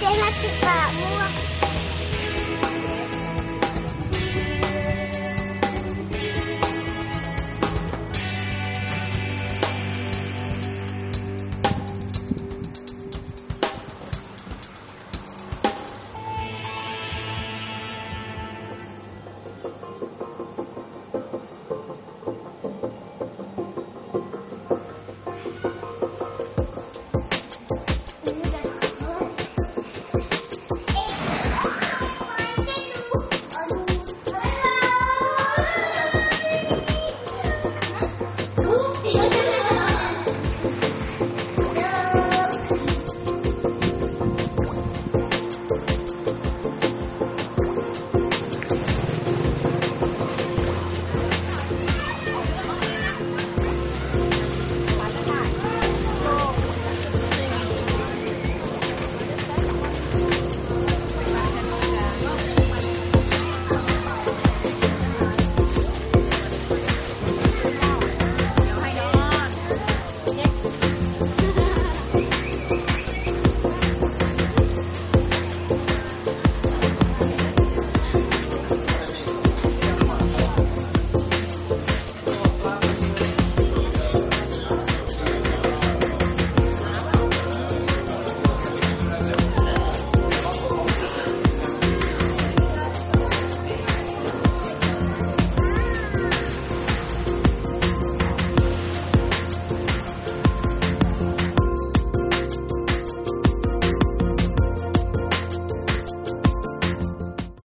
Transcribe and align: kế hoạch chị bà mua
kế 0.00 0.06
hoạch 0.06 0.34
chị 0.42 0.48
bà 0.62 0.90
mua 1.00 1.20